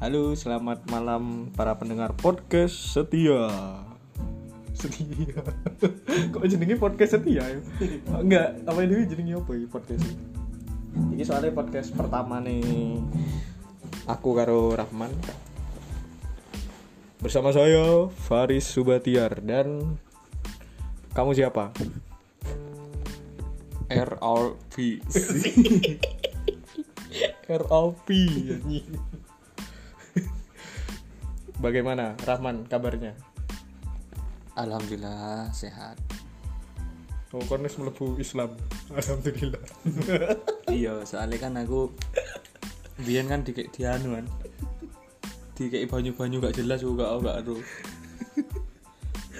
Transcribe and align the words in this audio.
Halo, 0.00 0.32
selamat 0.32 0.88
malam 0.88 1.52
para 1.52 1.76
pendengar 1.76 2.16
podcast 2.16 2.72
setia. 2.72 3.52
Setia. 4.72 5.44
Kok 6.32 6.40
jenenge 6.48 6.80
podcast 6.80 7.20
setia 7.20 7.44
ya? 7.44 7.60
Enggak, 8.08 8.64
apa 8.64 8.80
ini 8.80 9.04
jenenge 9.04 9.36
apa 9.36 9.52
ya 9.52 9.68
podcast 9.68 10.00
ini? 10.00 10.16
Ini 11.12 11.20
soalnya 11.28 11.52
podcast 11.52 11.92
pertama 11.92 12.40
nih 12.40 12.96
aku 14.08 14.32
karo 14.32 14.72
Rahman 14.72 15.12
bersama 17.20 17.52
saya 17.52 18.08
Faris 18.24 18.72
Subatiar 18.72 19.44
dan 19.44 20.00
kamu 21.12 21.36
siapa? 21.36 21.76
RLP 23.92 24.96
anjing. 28.56 29.19
Bagaimana 31.60 32.16
Rahman 32.24 32.64
kabarnya? 32.64 33.12
Alhamdulillah 34.56 35.52
sehat 35.52 36.00
Oh, 37.30 37.38
kon 37.46 37.62
wis 37.62 37.78
mlebu 37.78 38.18
Islam. 38.18 38.58
Alhamdulillah. 38.98 39.62
iya 40.74 40.98
soalnya 41.06 41.38
kan 41.38 41.54
aku 41.62 41.94
biyen 43.06 43.30
kan 43.30 43.46
di 43.46 43.54
dianu 43.54 44.18
kan 44.18 44.26
di 45.54 45.86
banyu-banyu 45.86 46.42
gak 46.42 46.58
jelas 46.58 46.82
juga 46.82 47.12
aku 47.12 47.20
gak 47.28 47.36
aduh 47.44 47.62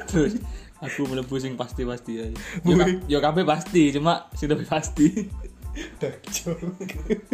terus 0.09 0.37
aku 0.79 1.09
melebu 1.09 1.35
sing 1.41 1.57
pasti-pasti 1.57 2.13
aja 2.21 2.37
yo, 2.65 2.75
ka- 2.77 3.01
yo 3.09 3.19
kabeh 3.21 3.45
pasti 3.45 3.89
cuma 3.93 4.29
sing 4.37 4.49
lebih 4.53 4.69
pasti 4.69 5.29
Dark 6.01 6.23
joke. 6.35 6.75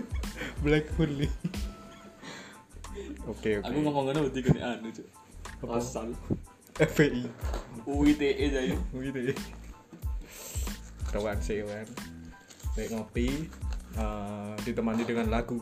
Black 0.65 0.87
hole. 0.97 1.29
Oke, 3.27 3.59
oke. 3.59 3.67
aku 3.67 3.79
ngomong 3.83 4.05
ngono 4.07 4.19
berarti 4.31 4.39
kene 4.39 4.61
anu 4.63 4.87
cuk 4.95 5.07
Apa? 5.67 5.83
asal 5.83 6.15
FPI. 6.79 7.27
UITE 7.89 8.29
aja 8.37 8.61
Gitu 8.71 9.21
ya. 9.33 9.35
Kawan 11.11 11.39
sih 11.43 11.65
kan. 11.67 11.89
Baik 12.79 12.95
ngopi 12.95 13.49
eh, 13.99 14.55
ditemani 14.63 15.03
dengan 15.03 15.27
lagu. 15.33 15.59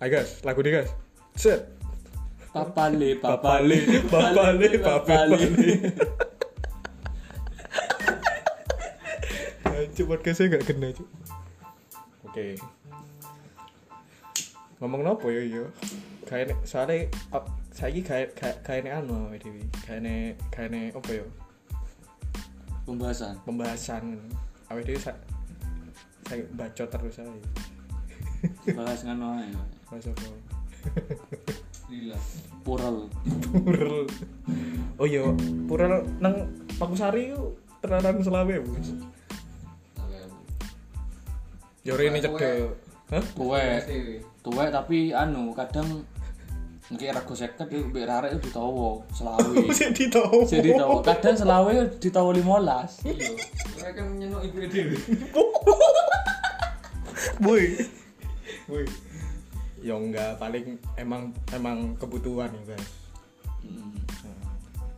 Ayo 0.00 0.20
guys, 0.20 0.40
lagu 0.46 0.64
nih 0.64 0.80
guys. 0.80 0.90
Set. 1.36 1.76
papale 2.54 3.18
Papale, 3.18 3.78
papale, 4.08 4.68
papale. 4.78 5.40
Cuk 9.94 10.10
podcastnya 10.10 10.58
gak 10.58 10.66
kena 10.66 10.90
cuk. 10.90 11.06
Oke. 12.26 12.58
Ngomong 14.82 15.06
apa 15.06 15.26
ya 15.30 15.42
yo? 15.46 15.70
Kayak 16.24 16.56
soalnya 16.64 17.08
oh, 17.36 17.44
saiki 17.70 18.00
kayak 18.00 18.32
kayak 18.32 18.56
kayak 18.64 18.96
anu 19.04 19.28
awake 19.28 19.44
dhewe. 19.44 19.62
Kayak 19.84 20.40
kayak 20.48 20.96
apa 20.96 21.10
ya? 21.12 21.26
pembahasan 22.84 23.34
Pembahasan 23.44 24.04
awake 24.68 24.84
dhewe 24.88 25.00
sa 25.00 25.12
saya 26.24 26.40
bacot 26.56 26.88
terus 26.88 27.20
aja. 27.20 27.32
bahas 28.76 29.00
ngono 29.04 29.40
ae 29.40 29.48
Mas 29.92 30.08
apa? 30.08 30.28
lila 31.92 32.18
pural 32.64 33.08
Purel. 33.52 34.08
Oh 34.96 35.04
iya, 35.04 35.26
Purel 35.68 36.06
nang 36.22 36.48
Pakusari 36.74 37.30
ku 37.30 37.54
tenanan 37.78 38.18
selawe, 38.18 38.54
Bos. 38.62 38.88
Yo 41.84 41.94
rene 42.00 42.18
cedek. 42.18 42.72
Hah? 43.12 43.20
tuwek 43.36 43.84
tuwek 44.40 44.72
tapi 44.72 45.12
anu 45.12 45.52
kadang 45.52 46.00
Nggak 46.92 47.16
rego 47.16 47.32
seket 47.32 47.68
itu 47.72 47.88
mbek 47.88 48.04
rarek 48.04 48.30
itu 48.36 48.52
ditawa 48.52 49.00
selawe. 49.16 49.56
Sik 49.78 49.90
ditawa. 49.96 50.44
Jadi 50.44 50.68
ditawa 50.76 51.00
kadang 51.00 51.36
selawe 51.36 51.72
ditawa 51.96 52.30
15. 52.36 53.08
Iya, 53.08 53.28
mereka 53.80 54.00
menyenok 54.04 54.42
ibu 54.44 54.56
dewi. 54.68 54.96
Boy. 57.44 57.64
Boy. 58.68 58.84
Ya 59.80 59.96
enggak, 59.96 60.36
paling 60.36 60.76
emang 61.00 61.32
emang 61.52 61.96
kebutuhan 61.96 62.52
ya, 62.52 62.76
guys. 62.76 62.88
Hmm. 63.64 63.96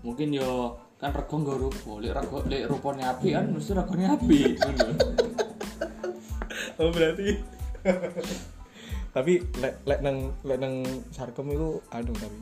Mungkin 0.02 0.34
yo 0.34 0.74
kan 0.98 1.14
rego 1.14 1.38
nggo 1.38 1.54
rupo, 1.54 2.02
lek 2.02 2.18
rego 2.18 2.42
lek 2.50 2.66
rupane 2.66 3.06
api 3.06 3.30
kan 3.30 3.46
mesti 3.46 3.72
regone 3.74 4.04
api. 4.10 4.38
Oh, 6.76 6.92
berarti 6.92 7.40
tapi 9.16 9.40
lek 9.64 9.80
lek 9.88 10.04
nang 10.04 10.28
lek 10.44 10.60
nang 10.60 10.84
sarkem 11.08 11.48
itu 11.48 11.80
anu 11.88 12.12
tapi 12.12 12.36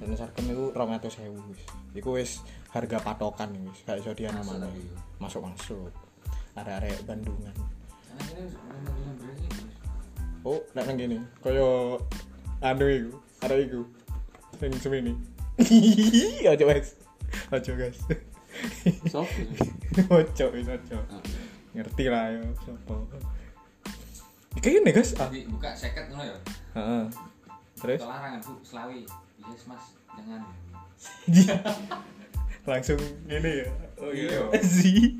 lek 0.00 0.08
nang 0.08 0.16
sarkem 0.16 0.48
itu 0.48 0.72
200.000 0.72 1.28
wis. 1.52 1.60
Iku 1.92 2.16
wis 2.16 2.40
harga 2.72 2.96
patokan 3.04 3.52
wis, 3.68 3.84
gak 3.84 4.00
iso 4.00 4.16
dianu 4.16 4.40
Masuk 4.40 4.56
mana. 4.56 4.68
Masuk 5.20 5.42
masuk. 5.44 5.92
Arek-arek 6.56 7.04
Bandungan. 7.04 7.52
Nah. 7.52 7.68
Oh, 10.48 10.64
nek 10.72 10.88
nang 10.88 10.96
kene 10.96 11.20
kaya 11.44 12.00
anu 12.64 12.84
iku, 12.88 13.12
arek 13.44 13.68
iku. 13.68 13.84
Sing 14.56 14.72
semene. 14.80 15.12
Aja 16.48 16.64
guys. 16.64 16.96
Aja 17.52 17.72
guys. 17.76 18.00
Sopo? 19.12 19.28
Ojo 20.16 20.46
ojo. 20.56 20.98
Ngerti 21.76 22.04
lah 22.08 22.32
yo 22.32 22.48
sapa. 22.64 22.96
Iki 24.56 24.68
ngene 24.80 24.90
guys. 24.96 25.12
Ah. 25.20 25.28
Buka 25.28 25.76
seket 25.76 26.08
ngono 26.08 26.24
ya. 26.24 26.36
Heeh. 26.78 27.04
Terus 27.78 28.00
larangan 28.02 28.40
Bu, 28.42 28.52
Selawi. 28.64 29.04
Yes, 29.44 29.62
Mas. 29.68 29.84
Jangan. 30.16 30.42
langsung 32.68 33.00
ini 33.28 33.64
ya. 33.64 33.66
Oh, 34.00 34.12
iya. 34.12 34.40
Zi. 34.76 35.16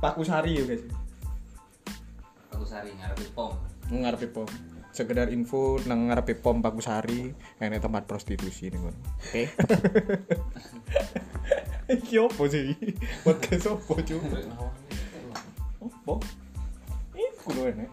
Pakusari 0.00 0.60
ya 0.60 0.64
guys. 0.68 0.84
Aku 2.52 2.64
sari 2.64 2.92
ngarepe 2.96 3.26
pom. 3.32 3.56
Ngarepe 3.90 4.28
pom. 4.32 4.48
Sekedar 4.94 5.28
info 5.34 5.82
nang 5.90 6.08
ngarepe 6.08 6.38
pom 6.38 6.62
Pakusari 6.62 7.34
enek 7.58 7.82
tempat 7.82 8.06
prostitusi 8.06 8.70
ngono. 8.70 8.94
Oke. 9.18 9.50
Iki 12.00 12.14
opo 12.22 12.48
sih? 12.48 12.72
Podcast 13.20 13.68
opo 13.68 14.00
cuy? 14.00 14.20
Opo? 15.84 16.22
Lho 17.52 17.62
enek. 17.68 17.90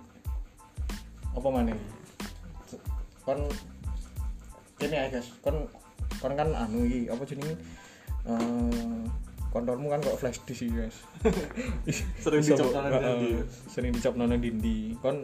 Apa 1.35 1.47
maneh? 1.51 1.75
Kon 3.27 3.39
kene 4.79 4.95
ae 4.95 5.09
guys. 5.11 5.27
Kon 5.43 5.67
kon 6.23 6.33
kan 6.39 6.49
anu 6.55 6.87
iki 6.87 7.11
apa 7.11 7.23
jenenge? 7.27 7.55
Eh 8.27 9.03
kontormu 9.51 9.91
kan 9.91 9.99
kok 9.99 10.15
flash 10.15 10.39
disk 10.47 10.63
iki 10.63 10.75
guys. 10.79 10.97
Sering 12.23 12.41
dicop 12.47 12.71
nang 12.71 12.87
Heeh, 12.87 13.03
dindi. 13.03 13.31
Sering 13.67 13.91
dicop 13.91 14.15
nang 14.15 14.31
dindi. 14.39 14.95
Kon 15.03 15.19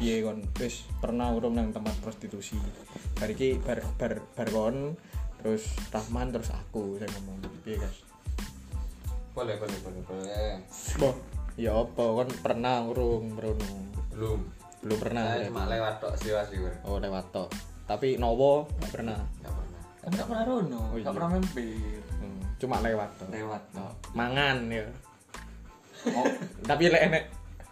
piye 0.00 0.24
kon 0.24 0.40
wis 0.56 0.88
pernah 0.98 1.28
urung 1.36 1.60
nang 1.60 1.68
tempat 1.70 1.92
prostitusi. 2.00 2.56
Bar 3.20 3.28
iki 3.28 3.60
bar 3.60 3.84
bar 4.00 4.24
bar 4.32 4.48
kon 4.48 4.96
terus 5.42 5.68
Rahman 5.92 6.32
terus 6.32 6.48
aku 6.54 6.96
saya 6.96 7.12
ngomong 7.20 7.44
piye 7.62 7.76
guys. 7.76 8.00
Boleh, 9.32 9.56
boleh, 9.56 9.78
boleh, 9.80 10.00
boleh. 10.04 10.60
Ya 11.54 11.76
apa 11.76 12.02
kon 12.02 12.30
pernah 12.40 12.80
urung 12.84 13.36
merono? 13.36 13.68
Belum. 14.12 14.40
Belum 14.80 14.98
pernah. 14.98 15.22
Saya 15.28 15.36
berarti. 15.36 15.48
cuma 15.52 15.62
lewat 15.68 15.94
tok 16.00 16.14
siwas 16.18 16.46
sih, 16.48 16.58
Bro. 16.58 16.72
Oh 16.88 16.96
lewat 16.98 17.24
tok. 17.30 17.48
Tapi 17.84 18.16
nowo 18.16 18.66
gak 18.80 18.90
pernah. 18.90 19.18
Enggak 19.20 19.54
pernah. 19.54 19.80
Enggak 20.02 20.26
pernah 20.26 20.42
rono, 20.42 20.80
Oh, 20.80 20.96
enggak 20.96 21.04
iya. 21.04 21.14
pernah 21.14 21.30
mampir. 21.30 22.00
Hmm, 22.18 22.40
cuma 22.58 22.76
lewat 22.80 23.10
tok. 23.20 23.28
Lewat. 23.30 23.62
Oh, 23.76 23.92
mangan 24.12 24.58
ya. 24.68 24.86
Oh, 26.02 26.26
Tapi 26.66 26.90
lek 26.90 27.02
enek 27.06 27.24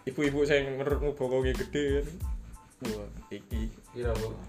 ibu-ibu 0.07 0.47
sing 0.47 0.63
menurutmu 0.79 1.19
bokonge 1.19 1.51
gede 1.51 1.99
kan. 1.99 2.07
Wah, 2.87 3.09
iki. 3.27 3.67
Kira, 3.91 4.15
Bu. 4.15 4.31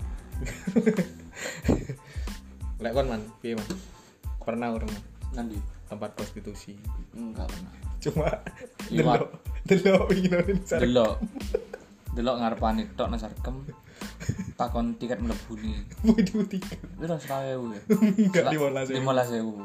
Lek 2.78 2.92
kon 2.94 3.10
man, 3.10 3.22
piye 3.42 3.58
man? 3.58 3.66
Pernah 4.38 4.74
urung 4.74 4.90
nanti 5.34 5.58
tempat 5.86 6.14
prostitusi. 6.14 6.78
enggak 7.10 7.50
pernah. 7.50 7.74
Cuma 8.02 8.28
delok 8.90 9.30
delok 9.62 10.10
iki 10.10 10.26
Indonesia. 10.26 10.76
Delok. 10.76 11.14
Delok 12.12 12.36
ngarepane 12.42 12.82
tok 12.92 13.08
nang 13.08 13.20
sarkem. 13.20 13.56
Takon 14.58 14.98
tiket 14.98 15.22
mlebu 15.22 15.52
ni. 15.56 15.78
Waduh 16.04 16.44
tiga. 16.44 16.74
Piro 16.98 17.16
10.000 17.16 17.72
ya? 17.72 17.80
Enggak 17.88 18.44
Sela- 18.52 18.84
15.000. 18.84 19.62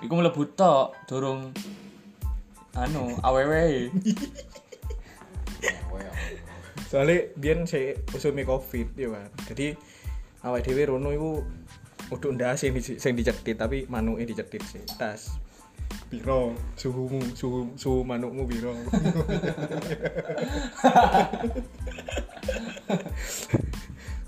15.000. 0.00 0.06
Iku 0.06 0.12
mlebu 0.14 0.42
tok 0.54 0.94
durung 1.04 1.50
anu 2.74 3.14
awewe. 3.20 3.90
Ya, 5.62 5.72
ya. 5.72 6.10
Soalnya 6.88 7.16
biyen 7.34 7.66
saya 7.66 7.98
usumi 8.12 8.42
covid 8.42 8.94
ya 8.94 9.08
kan. 9.10 9.28
Jadi 9.50 9.74
awake 10.44 10.64
dhewe 10.64 10.82
rono 10.88 11.10
iku 11.10 11.30
uduk 12.12 12.36
ndas 12.36 12.60
sing 12.60 12.76
di- 12.76 13.00
sing 13.00 13.16
dicetit 13.16 13.56
tapi 13.56 13.88
manuke 13.88 14.22
dicetit 14.24 14.62
sih. 14.62 14.82
Tas. 14.94 15.40
Piro 16.08 16.54
suhumu, 16.78 17.18
suhu 17.34 17.74
suhu 17.74 18.06
manukmu 18.06 18.46
piro? 18.46 18.70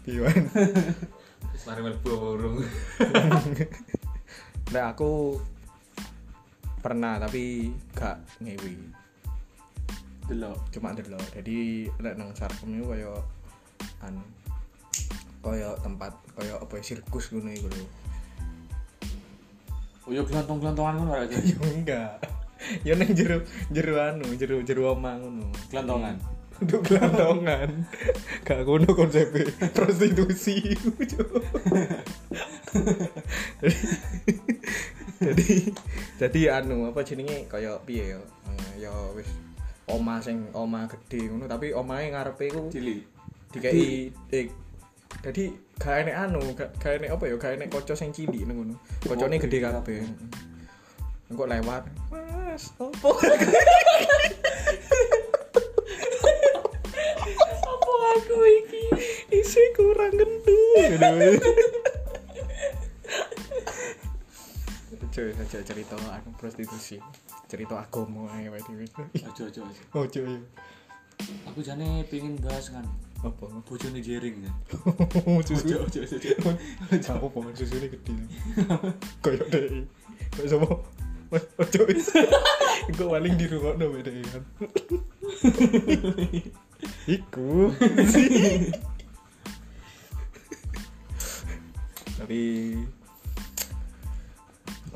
Piwan. 0.03 0.43
Wis 1.55 1.63
mari 1.67 1.81
mlebu 1.83 2.09
apa 2.11 2.27
urung? 2.35 2.57
Nah, 4.75 4.91
aku 4.91 5.39
pernah 6.83 7.23
tapi 7.23 7.71
gak 7.95 8.19
ngewi. 8.43 8.79
delok 10.27 10.59
Cuma 10.75 10.91
delok. 10.91 11.23
Jadi 11.39 11.87
lek 12.03 12.19
nang 12.19 12.35
sarkem 12.35 12.83
iku 12.83 12.91
kaya 12.95 13.15
anu 14.03 14.23
kaya 15.39 15.79
tempat 15.79 16.11
kaya 16.35 16.59
apa 16.59 16.83
ya, 16.83 16.83
sirkus 16.83 17.31
ngono 17.31 17.55
iku 17.55 17.71
lho. 17.71 17.87
Oh 20.07 20.11
yo 20.15 20.23
gelontong-gelontongan 20.23 20.95
ngono 21.03 21.13
aja 21.19 21.37
Ya 21.51 21.59
enggak. 21.67 22.13
Ya 22.87 22.97
nang 22.97 23.13
jero 23.13 23.45
jero 23.69 24.01
anu, 24.01 24.25
jero 24.41 24.65
jero 24.65 24.97
omah 24.97 25.21
ngono. 25.21 25.51
gelontongan 25.69 26.17
Untuk 26.63 26.81
gelandongan. 26.89 27.85
Gak 28.49 28.65
ngono 28.65 28.89
konsepnya 28.97 29.45
prostitusi. 29.77 30.73
jadi 35.21 35.49
jadi 36.17 36.41
anu 36.61 36.89
apa 36.89 37.05
jenenge 37.05 37.45
kaya 37.45 37.77
piye 37.85 38.17
ya? 38.17 38.21
Ya 38.81 38.95
wis 39.13 39.29
omah 39.87 40.19
sing 40.25 40.49
omah 40.57 40.89
gede 40.91 41.29
ngono 41.31 41.45
tapi 41.47 41.71
omahe 41.77 42.11
ngarepe 42.11 42.51
iku 42.51 42.73
cilik 42.73 43.07
dikai 43.55 44.11
eh 44.35 44.47
jadi 45.25 45.45
gak 45.81 45.97
enek 46.05 46.17
anu 46.17 46.41
gak 46.57 46.71
gak 46.81 47.01
enek 47.01 47.11
apa 47.13 47.25
ya? 47.29 47.35
Gak 47.37 47.53
enek 47.61 47.69
kaca 47.73 47.95
sing 47.97 48.11
cilik 48.13 48.43
nang 48.45 48.57
ngono. 48.61 48.75
Kocone 49.05 49.37
gede 49.41 49.59
kabeh. 49.61 50.03
engko 51.27 51.43
lewat? 51.43 51.83
Mas 52.13 52.71
opo 52.79 53.11
opo 57.67 57.93
aku 58.15 58.37
iki? 58.63 58.85
Isi 59.35 59.63
kurang 59.75 60.15
gendut 60.15 61.03
Coy, 65.17 65.33
aja 65.33 65.65
cerita 65.65 65.97
anu 65.97 66.29
prostitusi. 66.37 67.01
Cerita 67.49 67.81
agama 67.81 68.29
ae 68.37 68.53
wae 68.53 68.61
dhewe. 68.61 68.85
aja 69.17 69.43
aja 69.49 69.61
aja. 69.65 69.83
Ojo 69.97 70.21
ya. 70.23 70.39
aku 71.49 71.61
jane 71.65 72.05
pengen 72.13 72.37
bahas 72.41 72.69
kan 72.69 72.85
Apa? 73.25 73.45
bojone 73.65 74.01
jering 74.05 74.37
kan 74.45 74.55
Susu. 75.47 75.73
ojo 75.81 75.89
ojo 75.89 75.99
ojo 76.05 76.31
Apa 76.91 77.27
apa 77.27 77.49
susu 77.57 77.75
ini 77.81 77.89
gede. 77.89 78.13
Kayak 79.25 79.47
deh. 79.49 79.85
Kayak 80.37 80.49
sama. 80.53 80.69
Ojo. 81.33 81.81
Iku 82.93 83.03
paling 83.09 83.35
dirungokno 83.41 83.87
beda 83.89 84.11
kan. 84.31 84.43
Iku. 87.17 87.73
Tapi 92.17 92.41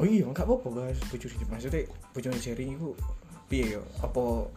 Oh 0.01 0.09
iya, 0.09 0.25
enggak 0.25 0.49
apa-apa 0.49 0.69
guys, 0.73 0.97
bojone 1.13 1.45
maksudnya 1.45 1.85
bojone 2.17 2.41
sharing 2.41 2.73
iku 2.73 2.97
piye 3.53 3.77
yo? 3.77 3.85
Apa 4.01 4.49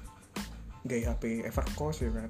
gaya 0.83 1.15
HP 1.15 1.47
Evercost 1.47 2.03
ya 2.03 2.11
kan? 2.11 2.29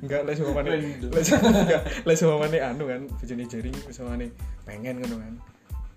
Enggak 0.00 0.24
lah 0.24 0.32
sama 0.32 0.52
mana 0.64 0.70
lah 0.76 2.16
sama 2.20 2.36
mana 2.40 2.56
anu 2.72 2.84
kan 2.88 3.04
bojone 3.04 3.44
jaring 3.44 3.76
sama 3.92 4.16
mana 4.16 4.26
pengen 4.64 5.04
ngono 5.04 5.16
kan. 5.20 5.34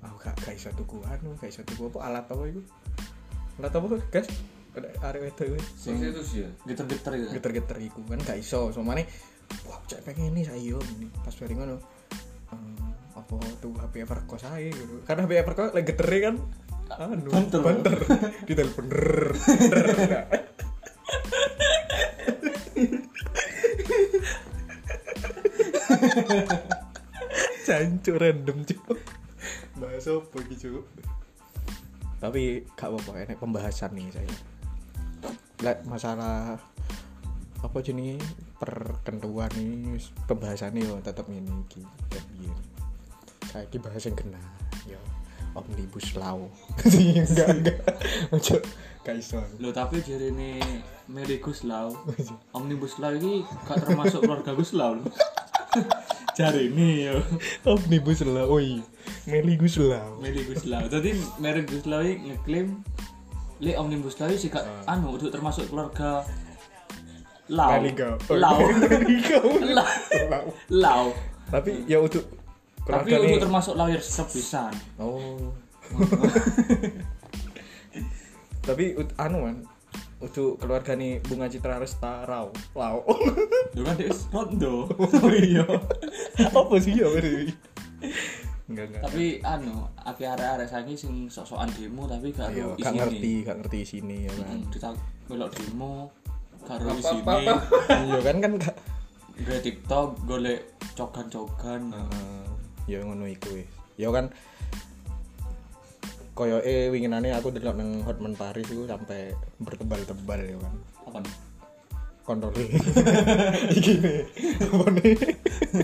Aku 0.01 0.18
gak 0.18 0.35
gak 0.41 0.56
iso 0.57 0.69
tuku 0.73 0.97
anu, 1.07 1.38
gak 1.38 1.53
iso 1.53 1.62
tuku 1.63 1.88
apa 1.94 2.00
alat 2.09 2.25
apa 2.27 2.44
iku? 2.50 2.62
Alat 3.62 3.73
apa 3.77 3.88
guys? 4.09 4.27
Ada 4.71 4.88
arek 5.03 5.21
wedok 5.27 5.45
kuwi. 5.51 5.62
sing 5.75 6.00
Prostitusi 6.00 6.47
ya. 6.47 6.50
geter-geter 6.63 7.12
gitu 7.19 7.29
geter-geter 7.35 7.77
iku 7.83 8.00
kan 8.07 8.19
gak 8.23 8.39
iso 8.39 8.71
sama 8.71 8.95
mana 8.95 9.03
wah 9.68 9.79
cek 9.83 10.07
pengen 10.07 10.31
nih 10.31 10.47
saya 10.47 10.79
ini 10.79 11.12
pas 11.12 11.35
bareng 11.35 11.59
ngono 11.59 11.75
eh, 12.56 12.88
apa 13.19 13.35
tuh 13.59 13.75
HP 13.75 14.07
Evercost 14.07 14.47
aja 14.47 14.71
gitu 14.71 15.03
karena 15.03 15.27
HP 15.27 15.31
Evercost 15.44 15.71
lagi 15.75 15.88
getere 15.91 16.18
kan 16.23 16.35
anu 16.91 17.31
Banter. 17.31 17.59
banter 17.63 17.95
di 18.47 18.53
telepon 18.56 18.88
Cancuk 27.81 28.22
random 28.22 28.62
cuk. 28.62 28.94
Bahas 29.81 30.06
apa 30.06 30.38
iki 30.45 30.54
cuk? 30.54 30.86
Tapi 32.22 32.62
gak 32.78 32.94
apa-apa 32.94 33.25
enek 33.25 33.42
pembahasan 33.42 33.98
nih 33.98 34.13
saya. 34.13 34.30
Lek 35.66 35.81
masalah 35.89 36.62
apa 37.57 37.78
jenis 37.81 38.22
perkentuan 38.62 39.50
nih 39.57 39.98
pembahasan 40.30 40.78
nih 40.78 40.94
tetap 41.01 41.25
ini 41.33 41.50
iki. 41.66 41.81
Kayak 42.13 42.25
biyen. 42.30 42.57
saya 43.50 43.66
ki 43.66 43.81
bahas 43.81 44.06
yang 44.06 44.13
kena 44.13 44.38
ya 44.86 45.01
omnibus 45.57 46.13
law. 46.13 46.45
Enggak 46.86 47.50
enggak. 47.50 47.81
Ojo 48.30 48.62
aku. 48.62 49.57
Loh 49.57 49.74
tapi 49.74 50.06
jadi 50.06 50.30
ini 50.30 50.62
Mary 51.10 51.42
Guslau 51.42 51.98
Omnibus 52.54 53.01
Law 53.01 53.18
ini 53.18 53.42
gak 53.66 53.89
termasuk 53.89 54.22
keluarga 54.22 54.54
Guslau 54.54 54.95
loh 55.01 55.10
Jari 56.42 56.74
ini 56.74 57.06
yo. 57.06 57.18
Omnibus 57.70 58.26
law 58.26 58.50
oh 58.50 58.58
iya 58.58 58.82
Meli 59.30 59.54
Gus 59.58 59.78
law 59.78 60.18
Mary 60.18 60.42
Guslau 60.46 60.90
Jadi 60.90 61.14
Mary 61.38 61.62
Guslau 61.66 62.02
ini 62.02 62.34
ngeklaim 62.34 62.82
Li 63.62 63.78
Omnibus 63.78 64.18
Law 64.18 64.34
sih 64.34 64.50
gak 64.50 64.66
anu 64.90 65.14
udah 65.14 65.30
termasuk 65.30 65.70
keluarga 65.70 66.26
Meli 67.52 67.92
Meli 68.88 69.18
Gau. 69.28 69.44
Lau. 69.78 69.88
Lau. 70.32 70.46
Lau. 70.72 71.06
Tapi 71.52 71.84
ya 71.84 72.00
untuk 72.00 72.24
Tapi 72.88 73.12
untuk 73.12 73.38
nih. 73.38 73.44
termasuk 73.44 73.74
lawyer 73.76 74.00
sepisan. 74.02 74.72
Oh. 74.98 75.52
Tapi 78.68 78.96
anu 79.20 79.38
kan 79.46 79.58
untuk 80.22 80.62
keluarga 80.62 80.94
nih 80.94 81.18
bunga 81.26 81.50
citra 81.50 81.82
resta 81.82 82.24
raw 82.30 82.46
lau. 82.78 83.04
Lu 83.74 83.82
kan 83.84 83.98
dia 83.98 84.14
rondo. 84.32 84.86
Oh 85.22 85.34
iya 85.34 85.66
apa 86.50 86.76
sih 86.78 86.94
ya 86.96 87.06
berarti 87.06 87.54
enggak 88.66 88.86
enggak. 88.88 89.02
Tapi 89.04 89.26
anu 89.44 89.76
Aki 90.02 90.24
arek-arek 90.26 90.66
saiki 90.66 90.96
sing 90.96 91.14
sok-sokan 91.28 91.70
demo 91.76 92.08
tapi 92.08 92.32
gak 92.32 92.50
Iya, 92.50 92.66
ro 92.66 92.74
gak 92.74 92.94
ngerti 92.96 93.32
gak 93.44 93.58
ngerti 93.62 93.80
sini 93.84 94.26
ya 94.26 94.31
kan 94.33 94.48
Hmm, 94.48 94.64
Kita 94.71 94.90
melok 95.28 95.52
demo 95.54 96.10
karo 96.62 96.88
Apa, 96.88 96.98
isine. 96.98 97.21
apa, 97.21 97.33
apa? 97.36 97.56
iya 98.02 98.19
kan 98.21 98.36
kan 98.40 98.52
gak 98.57 98.76
Gue 99.42 99.57
TikTok 99.57 100.07
golek 100.24 100.60
cogan-cogan. 100.94 101.90
Heeh, 101.90 102.45
ya 102.86 103.02
ngono 103.02 103.26
iku 103.26 103.57
wis. 103.57 103.66
Ya 103.98 104.07
kan 104.10 104.30
koyo 106.31 106.62
eh 106.62 106.88
winginane 106.88 107.33
aku 107.33 107.50
delok 107.50 107.76
nang 107.76 108.06
Hotman 108.06 108.33
Paris 108.33 108.69
itu 108.69 108.86
sampai 108.86 109.33
bertebal-tebal 109.57 110.40
ya 110.45 110.57
kan. 110.57 110.76
Apa 111.06 111.18
nih? 111.19 111.33
Kontrol. 112.31 112.56
Iki 113.78 113.94
nih. 114.00 114.19
Apa 114.71 114.88
nih 114.95 115.14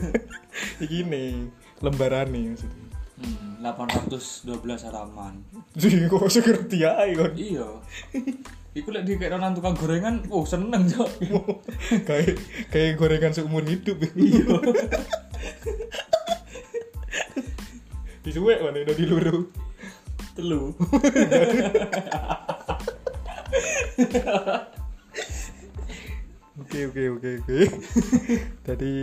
iki 0.83 0.99
nih. 1.03 1.51
Lembaran 1.83 2.31
nih 2.31 2.55
maksudnya. 2.55 2.85
Hmm, 3.17 3.61
812 3.65 4.87
halaman. 4.87 5.41
Jadi 5.73 6.05
kok 6.07 6.21
masih 6.21 6.41
ngerti 6.45 6.77
aja 6.85 7.13
kan 7.17 7.31
Iya. 7.33 7.67
Iku 8.77 8.93
lek 8.93 9.09
dikek 9.09 9.33
nang 9.33 9.57
tukang 9.57 9.73
gorengan, 9.73 10.21
oh 10.29 10.45
seneng 10.45 10.85
cok. 10.85 11.09
kayak 12.07 12.37
kayak 12.69 12.93
gorengan 12.93 13.33
seumur 13.33 13.65
hidup. 13.65 13.97
Iya. 14.13 14.53
Disuwek 18.21 18.61
mana 18.61 18.85
udah 18.85 18.95
diluru. 18.97 19.49
Telu. 20.37 20.77
Oke 26.77 26.93
oke 26.93 27.03
oke 27.17 27.31
oke. 27.41 27.59
Tadi 28.69 28.93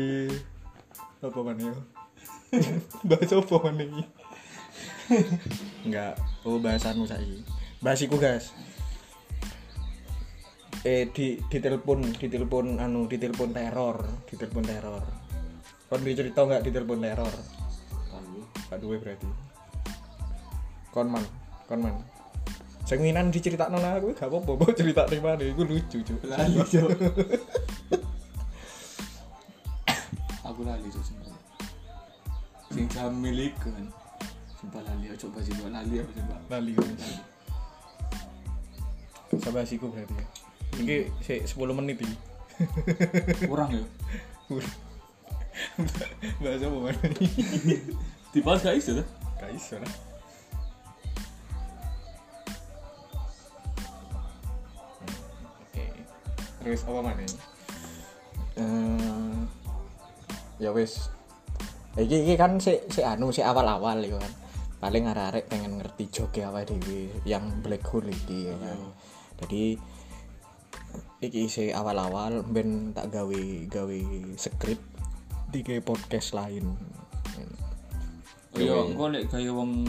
apa 1.27 1.39
mana 1.43 1.75
ya? 1.75 1.77
Bahas 3.11 3.35
apa 3.35 3.55
mana 3.67 3.83
ini? 3.83 4.03
Enggak, 5.83 6.15
oh 6.47 6.63
bahasanmu 6.63 7.03
saya. 7.03 7.27
Bahas 7.83 7.99
iku 8.07 8.15
guys. 8.15 8.55
Eh 10.87 11.11
di 11.11 11.43
di 11.51 11.59
telepon, 11.59 12.15
di 12.15 12.31
telepon 12.31 12.79
anu, 12.79 13.11
di 13.11 13.19
telepon 13.19 13.51
teror, 13.51 14.07
di 14.23 14.39
telepon 14.39 14.63
teror. 14.63 15.03
Kon 15.91 16.07
cerita 16.07 16.47
enggak 16.47 16.63
di 16.63 16.71
telepon 16.71 17.03
teror? 17.03 17.35
Gak 18.71 18.79
duwe 18.79 19.03
berarti. 19.03 19.27
Kon 20.95 21.11
man, 21.11 21.27
kon 21.67 21.83
man. 21.83 22.14
Sing 22.85 23.01
winan 23.01 23.33
diceritakno 23.33 23.81
nang 23.81 23.97
aku 23.97 24.13
gak 24.13 24.29
apa-apa, 24.29 24.77
cerita 24.77 25.09
ning 25.09 25.25
mana 25.25 25.41
iku 25.41 25.65
lucu, 25.65 26.05
Cuk. 26.05 26.21
Lali 26.29 26.61
cok. 26.61 26.89
Aku 30.53 30.61
lali 30.69 30.89
cok 30.93 31.01
sebenarnya. 31.01 31.41
Sing 32.69 32.85
jamil 32.93 33.39
iku 33.49 33.73
kan. 33.73 33.89
Sumpah 34.61 34.85
lali, 34.85 35.09
coba 35.17 35.39
sih 35.41 35.57
lali 35.65 35.95
apa 35.97 36.13
coba. 36.13 36.35
Lali 36.53 36.73
kan. 36.77 36.97
Sampai 39.41 39.65
siku 39.65 39.89
berarti 39.89 40.15
ya. 40.15 40.27
Ini 40.85 40.97
sik 41.25 41.49
10 41.49 41.73
menit 41.73 42.05
iki. 42.05 42.17
Kurang 43.49 43.73
ya. 43.73 43.85
bahasa 46.43 46.67
apa 46.67 46.79
mana 46.79 46.99
Dibahas 48.35 48.61
gak 48.67 48.77
iso 48.77 48.91
tuh. 48.99 49.07
gak 49.39 49.51
iso 49.55 49.79
lah 49.79 50.14
terus 56.65 56.81
apa 56.89 57.01
mana 57.05 57.25
eh 58.57 59.39
ya 60.57 60.73
wis. 60.73 61.13
Iki 61.95 62.25
iki 62.25 62.35
kan 62.41 62.57
si 62.59 62.81
si 62.89 63.05
anu 63.05 63.31
si 63.31 63.45
awal-awal 63.45 64.01
ya 64.01 64.17
kan. 64.17 64.33
Paling 64.81 65.05
arek-arek 65.13 65.45
pengen 65.53 65.79
ngerti 65.79 66.09
joge 66.11 66.41
awake 66.41 66.73
dhewe 66.73 67.13
yang 67.29 67.61
black 67.61 67.85
hole 67.85 68.09
iki 68.09 68.49
ya 68.49 68.57
kan. 68.57 68.81
Jadi 69.45 69.77
iki 71.21 71.47
si 71.53 71.69
awal-awal 71.71 72.41
ben 72.49 72.97
tak 72.97 73.13
gawe 73.13 73.43
gawe 73.69 74.01
skrip 74.41 74.81
tiga 75.53 75.79
podcast 75.85 76.35
lain. 76.35 76.75
Iya, 78.55 78.87
engko 78.87 79.11
nek 79.11 79.27
gaya 79.35 79.51
wong 79.51 79.83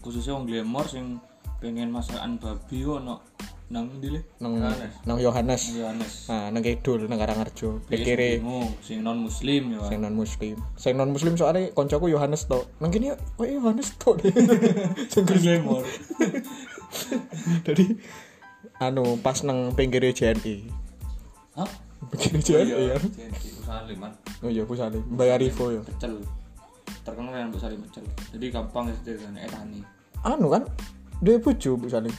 khususnya 0.00 0.40
wong 0.40 0.48
glamour 0.48 0.88
sing 0.88 1.20
pengen 1.60 1.92
masakan 1.92 2.40
babi 2.40 2.84
ono 2.84 3.35
nang 3.66 3.90
ndi 3.98 4.14
nang 4.38 4.62
nang 5.02 5.18
Yohanes 5.18 5.74
Yohanes. 5.74 6.30
nah 6.30 6.54
nang 6.54 6.62
kidul 6.62 7.10
nang 7.10 7.18
Karangarjo 7.18 7.82
pikire 7.90 8.38
bingung, 8.38 8.70
sing 8.78 9.02
non 9.02 9.18
muslim 9.18 9.74
ya. 9.74 9.82
sing 9.90 9.98
non 9.98 10.14
muslim 10.14 10.54
sing 10.78 10.94
non 10.94 11.10
muslim 11.10 11.34
soalnya 11.34 11.74
koncoku 11.74 12.06
Yohanes 12.06 12.46
to 12.46 12.62
nang 12.78 12.94
kene 12.94 13.18
kok 13.18 13.42
Yohanes 13.42 13.90
to 13.98 14.14
sing 15.12 15.26
glamour. 15.26 15.82
jadi 17.66 17.84
anu 18.78 19.18
pas 19.18 19.42
nang 19.42 19.74
pinggir 19.74 20.06
JNE 20.14 20.70
Hah? 21.58 21.66
pinggir 22.14 22.38
JNE 22.38 22.94
ya 22.94 22.96
Jadi 23.02 23.48
usaha 23.58 23.82
liman 23.82 24.14
oh 24.46 24.50
iya 24.52 24.62
pusale 24.62 25.02
bayar 25.10 25.42
Rivo 25.42 25.74
ya 25.74 25.82
pecel. 25.82 26.22
Terkenal 27.02 27.34
kan 27.34 27.50
Bu 27.50 27.58
Salim 27.58 27.82
pecel. 27.86 28.02
Jadi 28.30 28.46
gampang 28.50 28.90
ya 28.90 28.94
kan 29.18 29.34
etani. 29.34 29.80
anu 30.22 30.46
kan 30.54 30.62
dia 31.18 31.38
bojo 31.42 31.74
Bu 31.74 31.90
Salim 31.90 32.14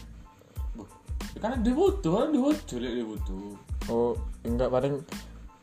Karena 1.37 1.55
dia 1.61 1.73
butuh, 1.73 2.13
kan 2.17 2.27
dia 2.33 2.41
butuh, 2.41 2.77
dia 2.81 3.05
butuh. 3.05 3.53
oh 3.87 4.13
enggak 4.43 4.67
paling 4.67 4.99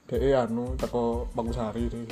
dia 0.08 0.46
anu 0.46 0.76
teko 0.76 1.28
Bangusari 1.32 1.88
deh 1.88 2.04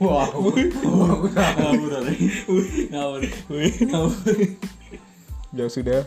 Wow. 0.00 0.48
Ngawur 0.48 1.88
tadi. 1.92 2.16
Ngawur. 2.88 3.20
Ngawur. 3.84 4.12
ya 5.54 5.68
sudah 5.68 6.02